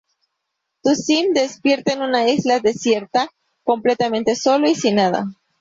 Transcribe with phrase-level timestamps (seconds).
[0.81, 3.29] Tu Sim despierta en una isla desierta,
[3.63, 5.27] completamente solo y sin nada.